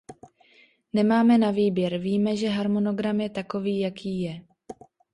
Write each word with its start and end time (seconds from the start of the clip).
Nemáme 0.93 1.37
na 1.37 1.51
výběr; 1.51 1.97
víme, 1.97 2.35
že 2.35 2.49
harmonogram 2.49 3.21
je 3.21 3.29
takový, 3.29 3.79
jaký 3.79 4.21
je. 4.21 4.41